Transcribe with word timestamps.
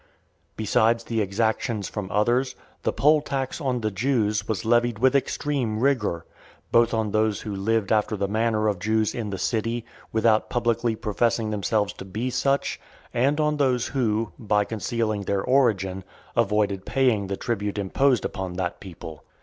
Besides 0.57 1.03
the 1.03 1.21
exactions 1.21 1.87
from 1.87 2.09
others, 2.09 2.55
the 2.81 2.91
poll 2.91 3.21
tax 3.21 3.61
on 3.61 3.81
the 3.81 3.91
Jews 3.91 4.47
was 4.47 4.65
levied 4.65 4.97
with 4.97 5.15
extreme 5.15 5.79
rigour, 5.79 6.25
both 6.71 6.91
on 6.91 7.11
those 7.11 7.41
who 7.41 7.55
lived 7.55 7.91
after 7.91 8.17
the 8.17 8.27
manner 8.27 8.67
of 8.67 8.79
Jews 8.79 9.13
in 9.13 9.29
the 9.29 9.37
city, 9.37 9.85
without 10.11 10.49
publicly 10.49 10.95
professing 10.95 11.51
themselves 11.51 11.93
to 11.93 12.05
be 12.05 12.31
such, 12.31 12.79
and 13.13 13.39
on 13.39 13.57
those 13.57 13.89
who, 13.89 14.31
by 14.39 14.63
(490) 14.63 14.69
concealing 14.69 15.21
their 15.25 15.43
origin, 15.43 16.03
avoided 16.35 16.83
paying 16.87 17.27
the 17.27 17.37
tribute 17.37 17.77
imposed 17.77 18.25
upon 18.25 18.53
that 18.53 18.79
people. 18.79 19.23